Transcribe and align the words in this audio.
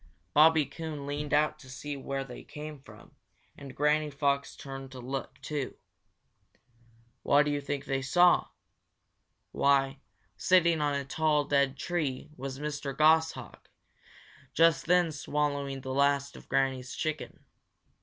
Bobby 0.33 0.65
Coon 0.65 1.05
leaned 1.05 1.31
out 1.31 1.59
to 1.59 1.69
see 1.69 1.95
where 1.95 2.23
they 2.23 2.43
came 2.43 2.81
from, 2.81 3.13
and 3.55 3.75
Granny 3.75 4.09
Fox 4.09 4.55
turned 4.55 4.91
to 4.93 4.99
look, 4.99 5.39
too. 5.41 5.75
What 7.21 7.45
do 7.45 7.51
you 7.51 7.61
think 7.61 7.85
they 7.85 8.01
saw? 8.01 8.47
Why, 9.51 9.99
sitting 10.35 10.81
on 10.81 10.95
a 10.95 11.05
tall, 11.05 11.45
dead 11.45 11.77
tree 11.77 12.31
was 12.35 12.57
Mr. 12.57 12.97
Goshawk, 12.97 13.69
just 14.55 14.87
then 14.87 15.11
swallowing 15.11 15.81
the 15.81 15.93
last 15.93 16.35
of 16.35 16.49
Granny's 16.49 16.95
chicken. 16.95 17.45